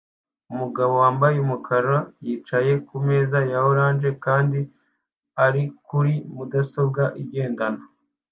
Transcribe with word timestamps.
Umugabo 0.53 0.93
wambaye 1.03 1.35
umukara 1.45 1.97
yicaye 2.25 2.71
kumeza 2.87 3.39
ya 3.51 3.59
orange 3.69 4.09
kandi 4.25 4.59
ari 5.45 5.63
kuri 5.87 6.13
mudasobwa 6.35 7.03
igendanwa 7.21 7.83